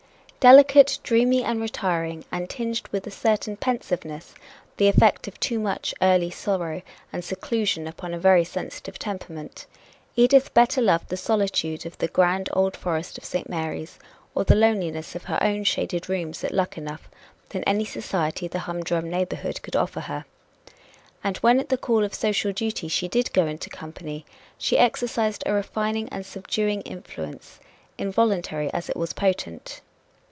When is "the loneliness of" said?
14.43-15.25